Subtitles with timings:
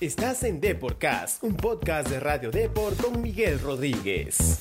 [0.00, 4.60] Estás en Deporcast, un podcast de Radio Deport con Miguel Rodríguez.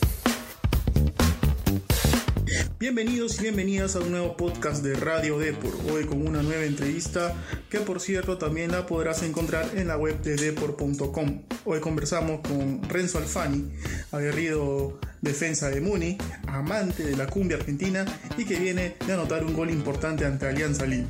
[2.80, 5.92] Bienvenidos y bienvenidas a un nuevo podcast de Radio Deport.
[5.92, 7.36] Hoy con una nueva entrevista
[7.70, 11.42] que por cierto también la podrás encontrar en la web de deport.com.
[11.66, 13.72] Hoy conversamos con Renzo Alfani,
[14.12, 18.06] aguerrido defensa de Muni, amante de la cumbia argentina
[18.38, 21.08] y que viene de anotar un gol importante ante Alianza Lima.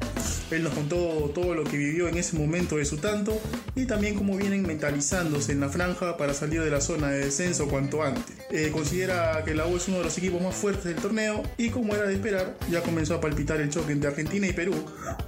[0.49, 3.37] Él nos contó todo lo que vivió en ese momento de su tanto
[3.75, 7.67] y también cómo vienen mentalizándose en la franja para salir de la zona de descenso
[7.67, 8.23] cuanto antes.
[8.49, 11.69] Eh, considera que la U es uno de los equipos más fuertes del torneo y
[11.69, 14.73] como era de esperar, ya comenzó a palpitar el choque entre Argentina y Perú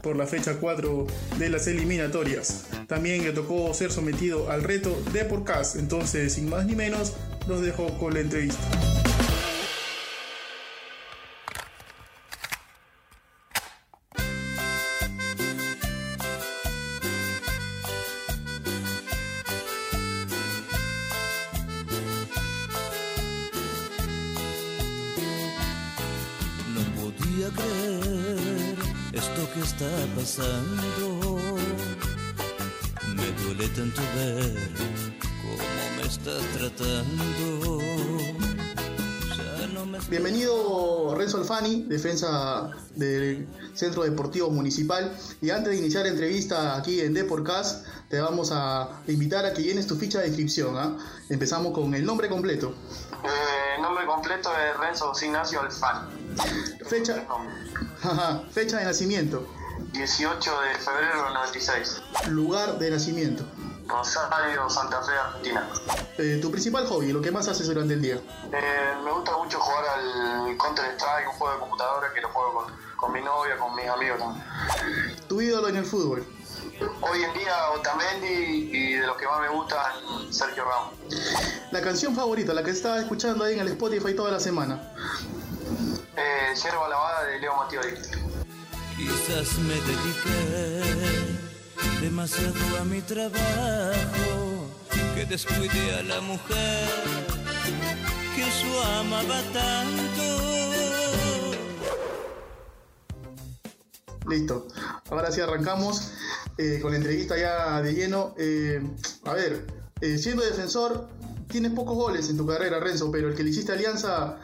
[0.01, 1.05] por la fecha 4
[1.37, 2.65] de las eliminatorias.
[2.87, 7.13] También le tocó ser sometido al reto de Porcast, entonces sin más ni menos,
[7.47, 8.59] los dejo con la entrevista.
[26.73, 28.18] No podía creer
[29.19, 29.25] Me
[33.43, 34.55] duele tanto ver
[35.41, 35.57] cómo
[35.97, 37.79] me estás tratando.
[40.09, 45.11] Bienvenido Renzo Alfani, defensa del Centro Deportivo Municipal.
[45.41, 49.61] Y antes de iniciar la entrevista aquí en Deporcast, te vamos a invitar a que
[49.61, 50.75] llenes tu ficha de inscripción.
[50.77, 50.97] ¿ah?
[51.29, 52.73] Empezamos con el nombre completo.
[53.23, 56.35] Eh, nombre completo es Renzo Ignacio Alfani.
[56.87, 57.23] Fecha,
[58.01, 59.45] Ajá, fecha de nacimiento,
[59.91, 62.01] 18 de febrero del 96.
[62.29, 63.43] lugar de nacimiento,
[63.87, 65.69] Rosario, Santa Fe, Argentina.
[66.17, 68.15] Eh, tu principal hobby, lo que más haces durante el día.
[68.15, 72.53] Eh, me gusta mucho jugar al Counter Strike, un juego de computadora que lo juego
[72.53, 74.45] con, con mi novia, con mis amigos también.
[75.27, 76.25] Tu ídolo en el fútbol.
[77.01, 80.93] Hoy en día Otamendi y de los que más me gustan Sergio Ramos.
[81.71, 84.93] La canción favorita, la que estaba escuchando ahí en el Spotify toda la semana.
[86.15, 87.95] Eh, Yerba Lavada de Leo Mattioli.
[88.95, 91.39] Quizás me dediqué
[92.01, 94.67] demasiado a mi trabajo,
[95.15, 96.89] que descuide a la mujer
[98.35, 100.39] que yo amaba tanto.
[104.27, 104.67] Listo.
[105.09, 106.13] Ahora sí arrancamos
[106.59, 108.35] eh, con la entrevista ya de lleno.
[108.37, 108.81] Eh,
[109.23, 109.65] a ver,
[110.01, 111.07] eh, siendo defensor,
[111.47, 114.37] tienes pocos goles en tu carrera, Renzo, pero el que le hiciste alianza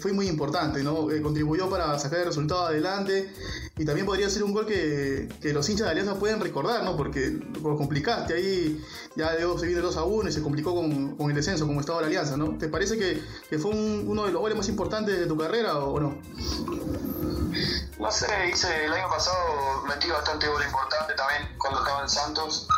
[0.00, 1.08] fue muy importante, ¿no?
[1.22, 3.28] Contribuyó para sacar el resultado adelante
[3.76, 6.96] y también podría ser un gol que, los hinchas de alianza pueden recordar, ¿no?
[6.96, 8.80] Porque lo complicaste ahí,
[9.16, 12.00] ya luego se viene 2 a 1 y se complicó con, el descenso, como estaba
[12.00, 12.56] la alianza, ¿no?
[12.56, 16.00] ¿Te parece que, fue un- uno de los goles más importantes de tu carrera o
[16.00, 16.16] no?
[17.98, 22.68] No sé, hice el año pasado metí bastante gol importante también cuando estaba en Santos.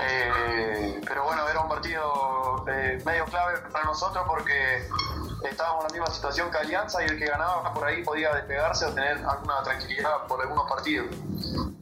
[0.00, 4.88] Eh, pero bueno, era un partido eh, medio clave para nosotros porque
[5.48, 8.86] estábamos en la misma situación que Alianza y el que ganaba por ahí podía despegarse
[8.86, 11.06] o tener alguna tranquilidad por algunos partidos.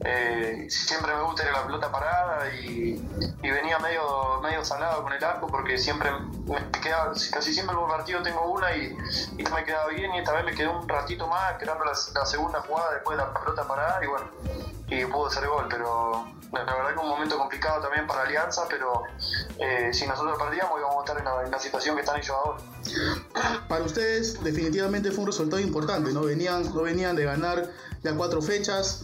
[0.09, 2.95] Eh, siempre me gusta ir a la pelota parada y,
[3.41, 6.09] venía medio, medio salado con el arco porque siempre
[6.45, 8.95] me quedaba, casi siempre en los partidos tengo una y,
[9.37, 12.25] y no me quedaba bien y esta vez me quedé un ratito más esperando la,
[12.25, 14.31] segunda jugada después de la pelota parada y bueno,
[14.87, 18.63] y pudo hacer gol, pero la la verdad que un momento complicado también para Alianza,
[18.69, 19.03] pero
[19.59, 22.29] eh, si nosotros perdíamos íbamos a estar en la, en la situación que están ellos
[22.29, 22.63] ahora.
[23.67, 26.21] Para ustedes definitivamente fue un resultado importante, ¿no?
[26.21, 27.69] Venían, no venían de ganar
[28.03, 29.01] ya cuatro fechas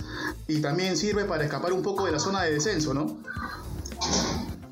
[0.47, 3.17] y también sirve para escapar un poco de la zona de descenso, ¿no?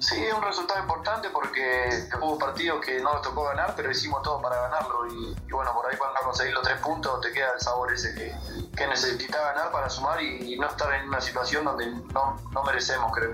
[0.01, 4.23] Sí, es un resultado importante porque hubo partidos que no nos tocó ganar, pero hicimos
[4.23, 5.05] todo para ganarlo.
[5.07, 8.35] Y, bueno, por ahí cuando conseguís los tres puntos te queda el sabor ese que,
[8.75, 13.33] que necesitas ganar para sumar y, no estar en una situación donde no, merecemos, creo.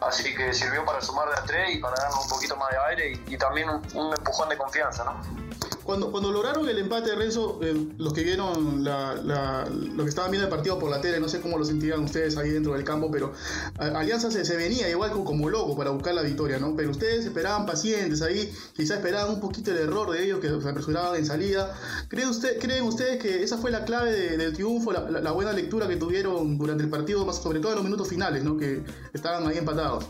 [0.00, 2.78] Así que sirvió para sumar de a tres y para darnos un poquito más de
[2.90, 5.43] aire y, también un empujón de confianza, ¿no?
[5.84, 10.30] Cuando, cuando lograron el empate, Renzo, eh, los que vieron la, la- lo que estaban
[10.30, 12.84] viendo el partido por la tele, no sé cómo lo sentían ustedes ahí dentro del
[12.84, 13.32] campo, pero
[13.78, 16.74] a- Alianza se, se venía igual como, como loco para buscar la victoria, ¿no?
[16.74, 20.68] Pero ustedes esperaban pacientes ahí, quizás esperaban un poquito el error de ellos que se
[20.68, 21.74] apresuraban en salida.
[22.08, 25.52] ¿Creen, usted, ¿creen ustedes que esa fue la clave de- del triunfo, la- la buena
[25.52, 28.56] lectura que tuvieron durante el partido, más sobre todo en los minutos finales, ¿no?
[28.56, 28.82] Que
[29.12, 30.04] estaban ahí empatados.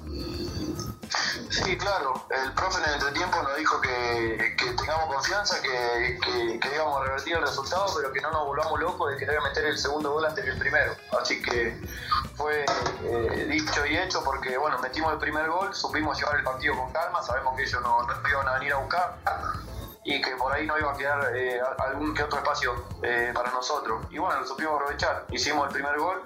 [1.51, 2.27] Sí, claro.
[2.31, 7.05] El profe en el entretiempo nos dijo que, tengamos confianza, que, que, que íbamos a
[7.05, 10.25] revertir el resultado, pero que no nos volvamos locos de querer meter el segundo gol
[10.25, 10.95] antes que el primero.
[11.21, 11.81] Así que
[12.37, 12.65] fue
[13.05, 16.93] eh, dicho y hecho porque, bueno, metimos el primer gol, supimos llevar el partido con
[16.93, 19.19] calma, sabemos que ellos no, no iban a venir a buscar.
[20.05, 23.51] Y que por ahí no iba a quedar eh, algún que otro espacio eh, para
[23.51, 24.06] nosotros.
[24.11, 25.27] Y bueno, lo supimos aprovechar.
[25.31, 26.23] Hicimos el primer gol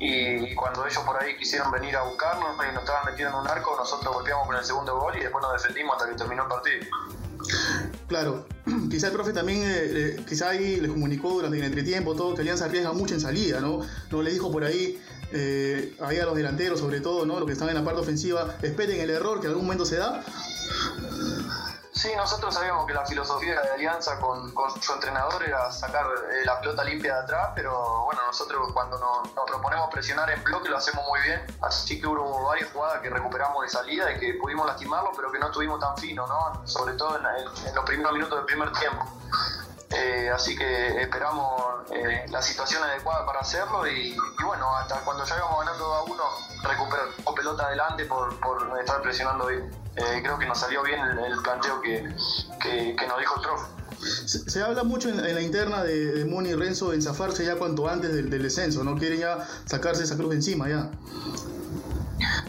[0.00, 3.48] y cuando ellos por ahí quisieron venir a buscarnos y nos estaban metiendo en un
[3.48, 6.48] arco, nosotros golpeamos con el segundo gol y después nos defendimos hasta que terminó el
[6.48, 6.86] partido.
[8.08, 8.46] Claro,
[8.90, 12.64] quizá el profe también, eh, quizá ahí les comunicó durante el entretiempo todo que Alianza
[12.64, 13.80] arriesga mucho en salida, ¿no?
[14.10, 15.00] No le dijo por ahí,
[16.02, 17.38] ahí a los delanteros sobre todo, ¿no?
[17.38, 19.96] Los que están en la parte ofensiva, esperen el error que en algún momento se
[19.96, 20.24] da
[22.00, 26.58] Sí, nosotros sabíamos que la filosofía de Alianza con, su entrenador era sacar eh, la
[26.58, 31.04] pelota limpia de atrás, pero bueno, nosotros cuando nos, proponemos presionar en bloque lo hacemos
[31.06, 35.12] muy bien, así que hubo varias jugadas que recuperamos de salida y que pudimos lastimarlo,
[35.14, 36.66] pero que no estuvimos tan finos, ¿no?
[36.66, 39.04] sobre todo en, los primeros minutos del primer tiempo.
[39.92, 45.36] Eh, así que esperamos eh, la situación adecuada para hacerlo y, bueno, hasta cuando ya
[45.36, 46.22] íbamos ganando a uno,
[46.62, 49.68] recuperamos pelota adelante por, por estar presionando bien.
[49.96, 53.66] Eh, creo que nos salió bien el, planteo que, nos dijo el profe.
[54.26, 57.88] Se, habla mucho en, la interna de, de, Muni y Renzo en zafarse ya cuanto
[57.88, 58.96] antes del, del, descenso, ¿no?
[58.96, 60.90] Quieren ya sacarse esa cruz encima ya.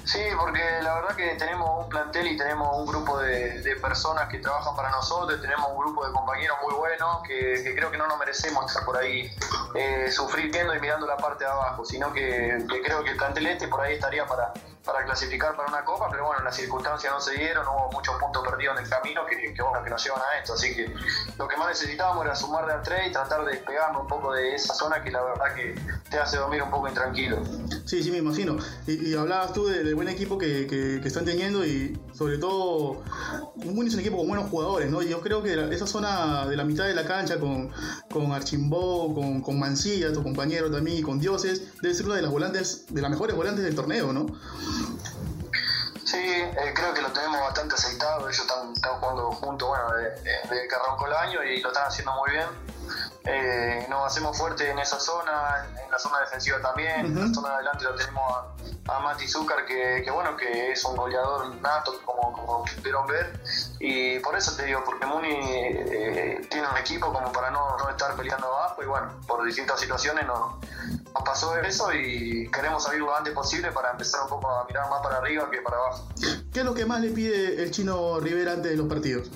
[0.04, 4.38] Sí, porque la verdad que tenemos un plantel y tenemos un grupo de, personas que
[4.38, 8.20] trabajan para nosotros, tenemos un grupo de compañeros muy buenos que, creo que no nos
[8.20, 9.32] merecemos por ahí
[9.76, 13.68] eh, sufriendo y mirando la parte de abajo, sino que, creo que el plantel este
[13.68, 14.54] por ahí estaría para,
[14.86, 18.48] para clasificar para una copa, pero bueno, las circunstancias no se dieron, hubo muchos puntos
[18.48, 20.94] perdidos en el camino que, que, bueno, que nos llevan a esto, así que
[21.38, 24.34] lo que más necesitábamos era sumar de a tres y tratar de despegarnos un poco
[24.34, 25.76] de esa zona que la verdad que
[26.10, 27.42] te hace dormir un poco intranquilo.
[27.86, 28.58] Sí, sí, me imagino.
[28.88, 33.04] Y, hablabas tú del buen equipo que, que, están teniendo y sobre todo
[33.56, 35.02] un es un equipo con buenos jugadores, ¿no?
[35.02, 37.70] Yo creo que esa zona de la mitad de la cancha con,
[38.10, 42.22] con Archimbó, con, con Mancilla, tu compañero también, y con Dioses, debe ser una de
[42.22, 44.28] las volantes, de las mejores volantes del torneo, ¿no?
[46.06, 48.30] Sí, eh, creo que lo tenemos bastante aceitado.
[48.30, 52.32] Ellos están, jugando juntos, bueno, desde que arrancó el año y lo están haciendo muy
[52.32, 52.48] bien.
[53.24, 57.06] Eh, nos hacemos fuerte en esa zona, en la zona defensiva también.
[57.06, 58.24] En la zona de adelante lo tenemos
[58.88, 63.40] a, a Mati Zúcar, que, bueno, que es un goleador nato, como, como pudieron ver.
[63.80, 67.90] Y por eso te digo, porque Muni eh, tiene un equipo como para no, no,
[67.90, 68.82] estar peleando abajo.
[68.82, 70.56] Y bueno, por distintas situaciones nos,
[71.14, 74.90] nos pasó eso y queremos salir lo antes posible para empezar un poco a mirar
[74.90, 76.08] más para arriba que para abajo.
[76.52, 79.30] ¿Qué es lo que más le pide el chino Rivera antes de los partidos?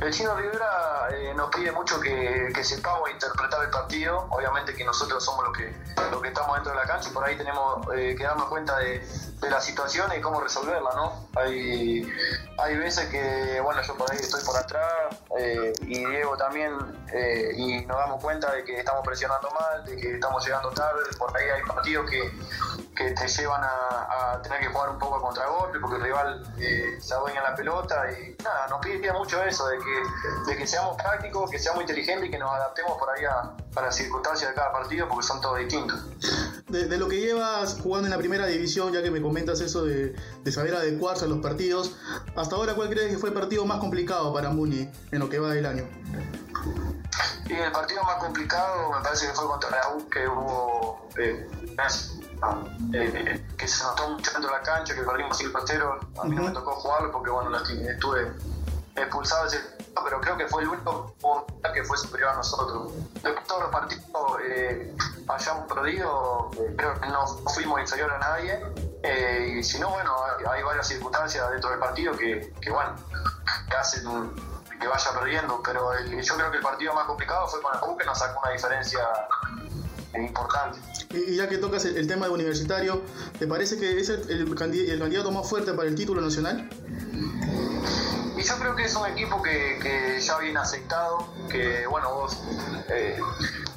[0.00, 4.26] El chino Rivera eh, nos pide mucho que, sepamos interpretar el partido.
[4.30, 5.74] Obviamente que nosotros somos los que,
[6.10, 8.78] lo que estamos dentro de la cancha y por ahí tenemos eh, que darnos cuenta
[8.78, 9.02] de,
[9.42, 11.28] la situación y cómo resolverla, ¿no?
[11.34, 12.06] Hay,
[12.58, 16.72] hay veces que, bueno, yo por ahí estoy por atrás eh, y Diego también
[17.56, 21.00] y nos damos cuenta de que estamos presionando mal, de que estamos llegando tarde.
[21.18, 22.30] Por ahí hay partidos que,
[23.00, 26.42] que te llevan a, tener que jugar un poco a contragolpe porque el rival
[27.00, 30.96] se adueña la pelota y nada, nos pide mucho eso, de que, de que seamos
[30.96, 34.72] prácticos, que seamos inteligentes y que nos adaptemos por ahí a, las circunstancias de cada
[34.72, 35.98] partido porque son todos distintos.
[36.68, 40.14] De, lo que llevas jugando en la primera división, ya que me comentas eso de,
[40.52, 41.96] saber adecuarse a los partidos,
[42.36, 45.38] hasta ahora, ¿cuál crees que fue el partido más complicado para Muni en lo que
[45.38, 45.88] va del año?
[47.48, 51.08] Y el partido más complicado me parece que fue contra la U, que hubo.
[51.16, 51.48] Eh,
[52.92, 56.36] eh, que se notó mucho dentro de la cancha, que perdimos 5 0 A mí
[56.36, 58.32] no me tocó jugarlo porque bueno, estuve
[58.96, 61.14] expulsado ese pero creo que fue el único
[61.74, 62.92] que fue superior a nosotros.
[63.22, 64.04] Después todos los partidos
[64.44, 64.94] eh,
[65.28, 68.60] hayamos perdido, eh, creo que no fuimos inferior a nadie.
[69.02, 70.14] Eh, y si no, bueno,
[70.48, 72.94] hay, varias circunstancias dentro del partido que, que bueno,
[73.68, 74.04] que hacen
[74.80, 75.62] que vaya perdiendo.
[75.62, 78.40] Pero yo creo que el partido más complicado fue con el U, que nos sacó
[78.40, 79.00] una diferencia
[80.18, 80.78] importante.
[81.10, 83.02] Y ya que tocas el, tema de universitario,
[83.38, 86.68] ¿te parece que es el, el, candidato más fuerte para el título nacional?
[88.36, 92.38] Y yo creo que es un equipo que, que ya viene aceptado, que bueno, vos,
[92.88, 93.18] eh,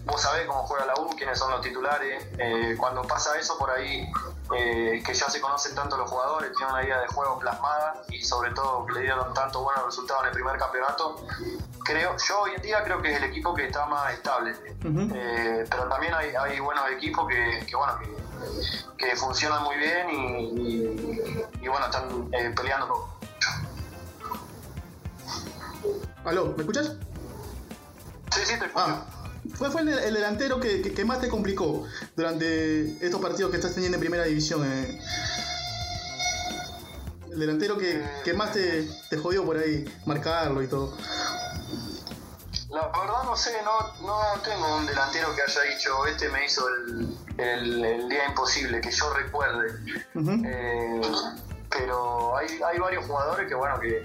[0.06, 2.26] vos sabés cómo juega la U, quiénes son los titulares.
[2.38, 4.10] Eh, cuando pasa eso por ahí,
[4.56, 8.24] eh, que ya se conocen tanto los jugadores, tienen una idea de juego plasmada y
[8.24, 11.26] sobre todo le dieron tanto buenos resultados en el primer campeonato,
[11.84, 14.56] creo, yo hoy en día creo que es el equipo que está más estable.
[14.82, 18.00] pero también hay, hay buenos equipos que, que bueno,
[18.98, 23.14] que, que, funcionan muy bien y, y bueno, están peleando
[26.26, 26.96] Aló, ¿me escuchas?
[28.32, 28.74] Sí, sí, te escucho.
[28.76, 29.06] Ah,
[29.58, 31.86] ¿Cuál fue el, delantero que, más te complicó
[32.16, 34.66] durante estos partidos que estás teniendo en primera división?
[34.66, 35.00] Eh?
[37.32, 40.96] El delantero que, más te, jodió por ahí, marcarlo y todo.
[42.74, 46.68] La verdad no sé, no, no tengo un delantero que haya dicho, este me hizo
[47.38, 49.74] el, día imposible, que yo recuerde.
[51.70, 54.02] pero hay, hay varios jugadores que, bueno, que,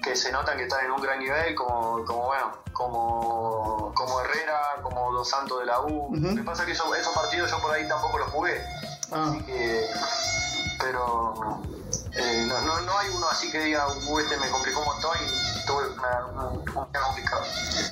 [0.00, 4.76] que se notan que están en un gran nivel, como, como bueno, como, como Herrera,
[4.82, 6.14] como Dos Santos de la U.
[6.14, 8.62] Lo que pasa es que esos, esos partidos yo por ahí tampoco los jugué.
[9.10, 9.30] Ah.
[9.30, 9.86] Así que,
[10.78, 11.62] pero
[12.16, 15.16] eh, no, no, no hay uno así que diga, uh, este me complicó un montón
[15.20, 17.42] y tuve una, un, día complicado.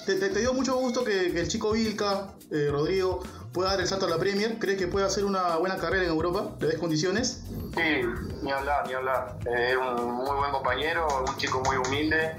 [0.06, 3.20] ¿Te, te, te dio mucho gusto que, que el chico Vilca, eh, Rodrigo,
[3.52, 4.58] pueda dar el salto a la Premier?
[4.58, 6.50] ¿Crees que puede hacer una buena carrera en Europa?
[6.60, 7.42] ¿Le ves condiciones?
[7.74, 8.02] Sí,
[8.42, 9.38] ni hablar, ni hablar.
[9.46, 12.36] Eh, Es un muy buen compañero, un chico muy humilde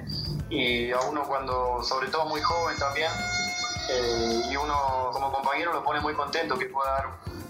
[0.50, 3.12] y a uno cuando, sobre todo muy joven también,
[3.90, 7.06] eh, y uno como compañero lo pone muy contento que pueda dar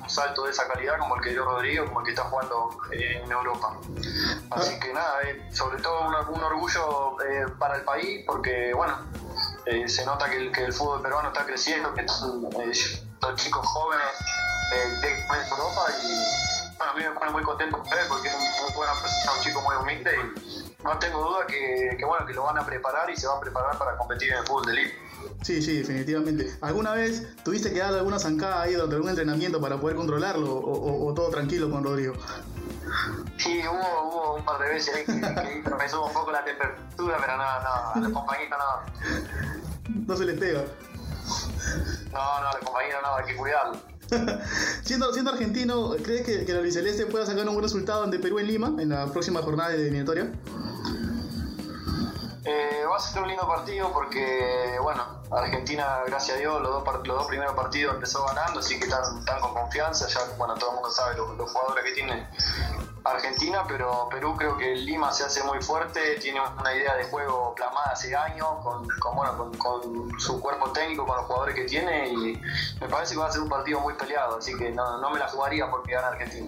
[0.07, 3.21] salto de esa calidad como el que dio Rodrigo, como el que está jugando eh,
[3.23, 3.77] en Europa.
[4.51, 8.97] Así que nada, eh, sobre todo un, orgullo eh, para el país porque, bueno,
[9.87, 14.07] se nota que el, fútbol peruano está creciendo, que están los chicos jóvenes
[15.01, 16.43] de Europa y
[16.77, 19.33] bueno, a mí me pone muy contento con él porque es un, muy buena persona,
[19.37, 22.65] un chico muy humilde y no tengo duda que, que, bueno, que lo van a
[22.65, 25.02] preparar y se va a preparar para competir en el fútbol de elite.
[25.41, 26.55] Sí, sí, definitivamente.
[26.61, 30.59] ¿Alguna vez tuviste que darle alguna zancada ahí durante algún entrenamiento para poder controlarlo o,
[30.73, 32.13] o- o todo tranquilo con Rodrigo?
[33.37, 36.43] Sí, hubo, hubo un par de veces ahí que, que me subo un poco la
[36.45, 40.05] temperatura, pero no, no, a los compañeros no.
[40.07, 40.63] No se les pega.
[42.11, 43.77] No, no, a los compañeros no, hay que cuidarlo.
[44.83, 48.37] Siendo, siendo argentino, ¿crees que, que la albiceleste pueda sacar un buen resultado ante Perú
[48.39, 50.29] en Lima en la próxima jornada de eliminatoria?
[52.45, 57.07] Eh, va a ser un lindo partido porque, bueno, Argentina, gracias a Dios, los dos,
[57.07, 60.07] los dos primeros partidos empezó ganando, así que están, con confianza.
[60.07, 62.27] Ya, bueno, todo el mundo sabe los jugadores que tiene
[63.05, 67.53] Argentina, pero Perú creo que Lima se hace muy fuerte, tiene una idea de juego
[67.55, 72.41] plasmada hace años, con, bueno, con, su cuerpo técnico, con los jugadores que tiene, y
[72.79, 75.27] me parece que va a ser un partido muy peleado, así que no, me la
[75.27, 76.47] jugaría porque gana Argentina.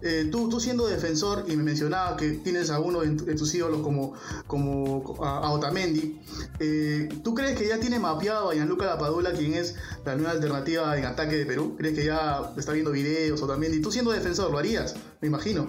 [0.00, 3.34] Eh, tú, tú siendo defensor y me mencionaba que tienes a uno de, tu- de
[3.36, 4.14] tus ídolos como,
[4.48, 6.20] como a, Otamendi,
[6.58, 10.96] eh, ¿tú crees que ya tiene mapeado a Gianluca Lapadula, quien es la nueva alternativa
[10.98, 11.76] en ataque de Perú?
[11.78, 13.80] ¿Crees que ya está viendo videos Otamendi?
[13.80, 14.96] Tú siendo defensor, ¿lo harías?
[15.22, 15.66] Me imagino.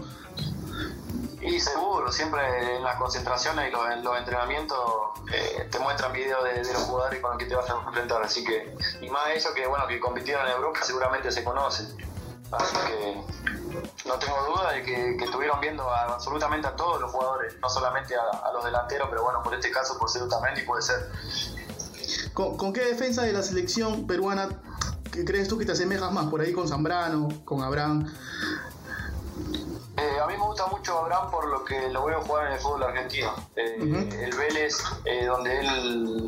[1.41, 4.77] Y seguro, siempre en las concentraciones y los, en los entrenamientos
[5.31, 8.23] eh, te muestran videos de, de los jugadores con los que te vas a enfrentar,
[8.23, 11.87] así que, y más de eso que bueno, que compitieron en Europa seguramente se conocen.
[12.51, 13.21] Así que
[14.07, 17.69] no tengo duda de que, que estuvieron viendo a- absolutamente a todos los jugadores, no
[17.69, 21.11] solamente a, a los delanteros, pero bueno, por este caso por ser Otamendi puede ser.
[22.33, 24.49] ¿Con, con qué defensa de la selección peruana
[25.25, 26.25] crees tú que te asemejas más?
[26.27, 28.11] Por ahí con Zambrano, con Abraham.
[30.53, 33.33] Gusta mucho Abraham por lo que lo veo jugar en el fútbol argentino.
[33.55, 34.19] Eh.
[34.21, 36.27] El Vélez, eh, donde él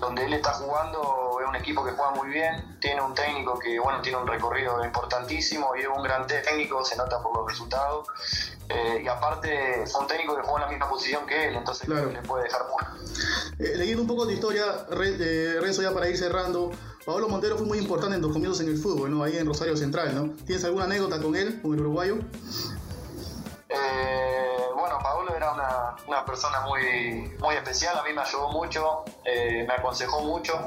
[0.00, 3.78] donde él está jugando, es un equipo que juega muy bien, tiene un técnico que
[3.78, 8.08] bueno tiene un recorrido importantísimo y es un gran técnico, se nota por los resultados.
[8.68, 11.86] Eh, y aparte fue un técnico que juega en la misma posición que él, entonces
[11.86, 12.10] Claro.
[12.10, 12.62] le puede dejar.
[13.60, 16.72] Eh, leyendo un poco de historia, Re- Renzo, ya para ir cerrando,
[17.06, 19.22] Pablo Montero fue muy importante en tus comienzos en el fútbol, ¿no?
[19.22, 20.34] Ahí en Rosario Central, ¿no?
[20.44, 22.16] ¿Tienes alguna anécdota con él, con el uruguayo?
[23.70, 29.04] Eh, bueno, Paolo era una, una persona muy, muy especial, a mí me ayudó mucho,
[29.24, 30.58] eh, me aconsejó mucho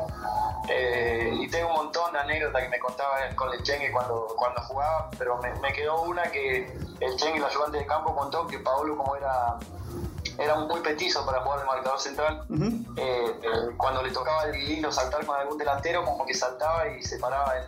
[0.69, 4.27] eh, y tengo un montón de anécdotas que me contaba él con el Chengue cuando,
[4.37, 8.47] cuando jugaba, pero me, me quedó una que el Chengue, el ayudante de campo, contó
[8.47, 9.57] que Paolo como era,
[10.39, 14.91] era muy petizo para jugar de marcador central, eh, eh, cuando le tocaba el hilo
[14.91, 17.65] saltar con algún delantero, como que saltaba y se paraba en,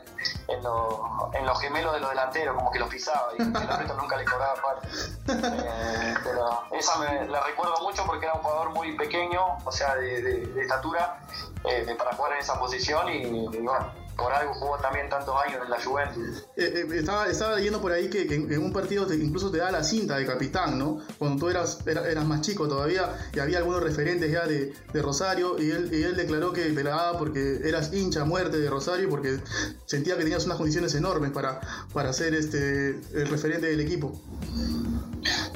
[0.47, 0.99] en, los-
[1.33, 4.25] en los gemelos de los delanteros, como que los pisaba y el árbitro nunca le
[4.25, 4.87] cobraba parte.
[5.27, 9.95] Eh, pero esa me la recuerdo mucho porque era un jugador muy pequeño, o sea,
[9.95, 11.19] de, de- de estatura,
[11.63, 15.61] eh, para jugar en esa posición y, y bueno, por algo jugó también tantos años
[15.63, 16.45] en la Juventus.
[16.55, 19.71] Eh, eh, estaba, estaba leyendo por ahí que, en un partido te- incluso te da
[19.71, 20.99] la cinta de capitán, ¿no?
[21.17, 25.01] Cuando tú eras, era- eras más chico todavía y había algunos referentes ya de, de
[25.01, 28.69] Rosario y él, y él declaró que te la daba porque eras hincha muerte de
[28.69, 29.39] Rosario porque
[29.85, 31.59] sentía que tenías unas condiciones enormes para,
[31.93, 34.13] para ser este, el referente del equipo.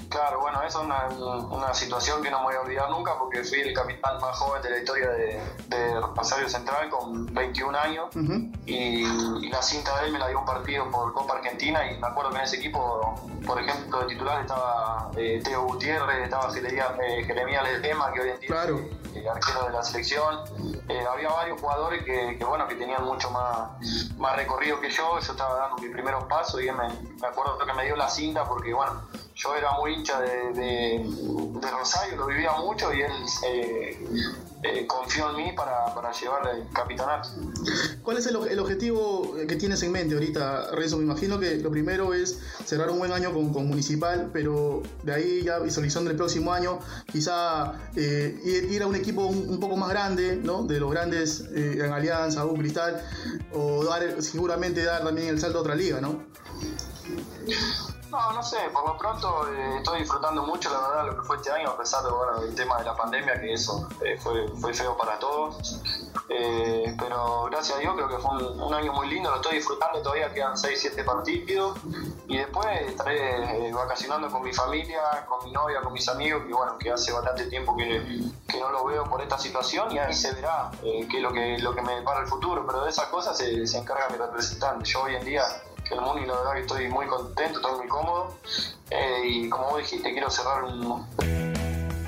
[0.09, 1.07] Claro, bueno, eso es una,
[1.55, 4.61] una situación que no me voy a olvidar nunca porque fui el capitán más joven
[4.63, 8.07] de la historia de, de Rosario Central con 21 años
[8.65, 11.99] y, y la cinta de él me la dio un partido por Copa Argentina y
[11.99, 13.13] me acuerdo que en ese equipo,
[13.45, 17.33] por ejemplo, de titular estaba eh, Teo Gutiérrez, estaba Jeremías, eh, que
[18.21, 18.79] hoy en día Claro.
[18.79, 20.39] es eh, arquero de la selección.
[20.89, 23.69] Eh, había varios jugadores que, que, bueno, que tenían mucho más,
[24.17, 26.87] más recorrido que yo, yo estaba dando mis primeros pasos y él me,
[27.21, 29.01] me acuerdo que me dio la cinta porque, bueno,
[29.39, 33.11] yo era muy hincha de, de, Rosario, lo vivía mucho y él
[33.47, 34.05] eh,
[34.63, 37.29] eh, confió en mí para, para llevar el capitanato.
[38.03, 40.97] ¿Cuál es el, el, objetivo que tienes en mente ahorita, Renzo?
[40.97, 45.13] Me imagino que lo primero es cerrar un buen año con, con Municipal, pero de
[45.13, 46.79] ahí ya visualizando el próximo año,
[47.09, 50.63] quizá eh, ir, a un equipo un, poco más grande, ¿no?
[50.63, 53.01] De los grandes en Alianza, U Cristal,
[53.53, 56.23] o dar, seguramente dar también el salto a otra liga, ¿no?
[58.11, 61.35] No, no sé, por lo pronto eh, estoy disfrutando mucho, la verdad, lo que fue
[61.35, 64.47] este año, a pesar de, bueno, del tema de la pandemia, que eso eh, fue,
[64.59, 65.79] fue feo para todos.
[66.27, 70.01] Eh, pero gracias a Dios creo que fue un, año muy lindo, lo estoy disfrutando,
[70.01, 71.77] todavía quedan 6, 7 partidos
[72.27, 76.77] y después estaré vacacionando con mi familia, con mi novia, con mis amigos, que bueno,
[76.77, 80.33] que hace bastante tiempo que, que no lo veo por esta situación y ahí se
[80.33, 83.37] verá qué es lo que, lo que me depara el futuro, pero de esas cosas
[83.37, 84.85] se, se encarga mi representante.
[84.85, 85.43] Yo hoy en día
[85.91, 88.35] el Muni, la verdad que estoy muy contento, estoy muy cómodo.
[88.91, 91.05] Eh, y como vos dijiste, quiero cerrar un,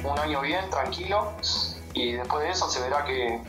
[0.04, 1.34] un, año bien, tranquilo.
[1.94, 3.42] Y después de eso se verá que,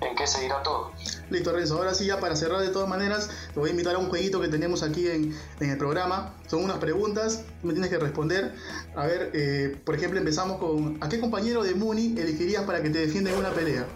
[0.00, 0.92] en qué seguirá todo.
[1.30, 1.76] Listo, Renzo.
[1.76, 4.40] Ahora sí, ya para cerrar de todas maneras, te voy a invitar a un jueguito
[4.40, 6.34] que tenemos aquí en, en el programa.
[6.46, 8.54] Son unas preguntas, me tienes que responder.
[8.94, 12.90] A ver, eh, por ejemplo, empezamos con: ¿a qué compañero de Muni elegirías para que
[12.90, 13.86] te defienda en una pelea?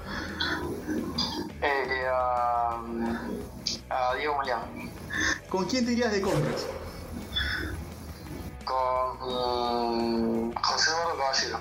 [1.63, 2.83] Eh, a,
[3.91, 4.80] a Diego Molián.
[5.49, 6.67] ¿Con quién te irías de compras?
[8.65, 11.59] Con José Eduardo Caballero.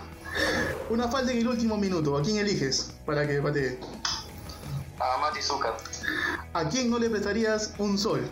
[0.89, 2.17] Una falta en el último minuto.
[2.17, 3.79] ¿A quién eliges para que patee?
[4.99, 5.75] A Mati Zúcar.
[6.53, 8.29] ¿A quién no le prestarías un sol?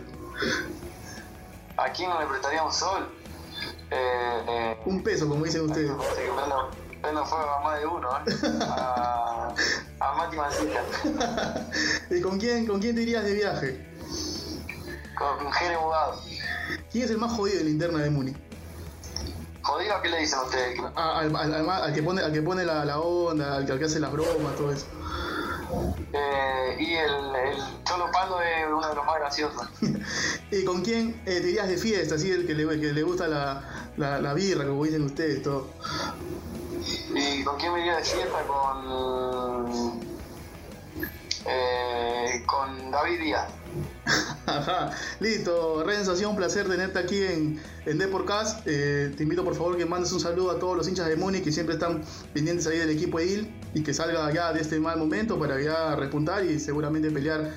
[1.76, 3.08] ¿A quién no le prestaría un sol?
[3.90, 5.90] Eh, eh, un peso, como dicen ustedes.
[5.90, 8.58] no fuego a más de uno, ¿eh?
[8.68, 9.54] a,
[10.00, 10.84] a Mati Mancita.
[12.10, 13.87] ¿Y con quién, con quién te irías de viaje?
[15.18, 16.20] Con Jere Bugado.
[16.90, 18.34] ¿Quién es el más jodido de la interna de Muni?
[19.62, 20.80] ¿Jodido a qué le dicen ustedes?
[20.94, 24.56] al, al, que pone, al que pone la, la onda, al que, hace las bromas,
[24.56, 24.86] todo eso.
[26.12, 29.68] Eh, y el, el Cholo Palo es uno de los más graciosos.
[30.50, 32.14] ¿Y con quién eh, te irías de fiesta?
[32.14, 35.68] Así el que le, que le gusta la, la, la, birra, como dicen ustedes, todo.
[37.14, 38.42] ¿Y con quién me iría de fiesta?
[38.46, 40.00] Con.
[41.46, 43.48] Eh, con David Díaz.
[45.20, 45.84] Listo.
[45.84, 48.66] Renzo, ha sido un placer tenerte aquí en, en Deporcast.
[48.66, 51.40] Eh, te invito por favor que mandes un saludo a todos los hinchas de Muni
[51.40, 54.98] que siempre están pendientes ahí del equipo Edil y que salga ya de este mal
[54.98, 57.52] momento para ya repuntar y seguramente pelear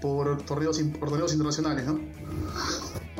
[0.00, 2.00] por torneos, por torneos internacionales, ¿no?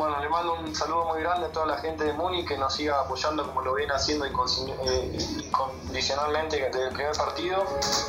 [0.01, 2.73] Bueno, le mando un saludo muy grande a toda la gente de Muni que nos
[2.73, 7.63] siga apoyando como lo viene haciendo eh, incondicionalmente desde el primer partido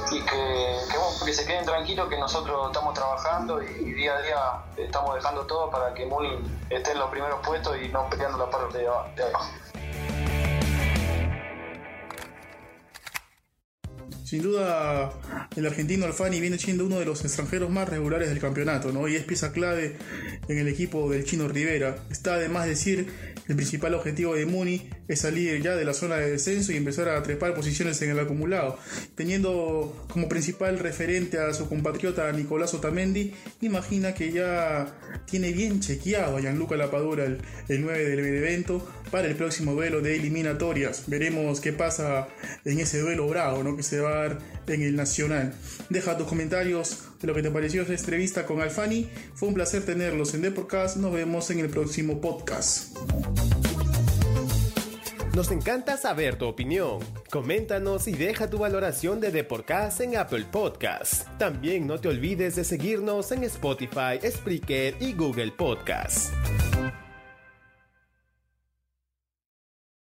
[0.09, 0.77] y que,
[1.25, 4.37] que, se queden tranquilos que nosotros estamos trabajando y, día a día
[4.77, 6.29] estamos dejando todo para que Muni
[6.69, 9.49] esté en los primeros puestos y no peleando la parte de abajo.
[14.31, 15.11] Sin duda,
[15.57, 19.09] el argentino Alfani viene siendo uno de los extranjeros más regulares del campeonato, ¿no?
[19.09, 19.97] Y es pieza clave
[20.47, 21.97] en el equipo del Chino Rivera.
[22.09, 23.07] Está además decir
[23.49, 27.09] el principal objetivo de Muni es salir ya de la zona de descenso y empezar
[27.09, 28.79] a trepar posiciones en el acumulado.
[29.15, 36.37] Teniendo como principal referente a su compatriota Nicolás Otamendi, imagina que ya tiene bien chequeado
[36.37, 41.03] a Gianluca Lapadura el, el 9 del evento para el próximo duelo de eliminatorias.
[41.07, 42.29] Veremos qué pasa
[42.63, 43.75] en ese duelo bravo ¿no?
[43.75, 44.20] que se va
[44.67, 45.53] en el Nacional.
[45.89, 49.09] Deja tus comentarios de lo que te pareció esta entrevista con Alfani.
[49.35, 50.97] Fue un placer tenerlos en Deporcast.
[50.97, 52.97] Nos vemos en el próximo podcast.
[55.33, 56.99] Nos encanta saber tu opinión.
[57.29, 61.25] Coméntanos y deja tu valoración de Deporcast en Apple Podcasts.
[61.37, 66.31] También no te olvides de seguirnos en Spotify, Spreaker y Google Podcasts.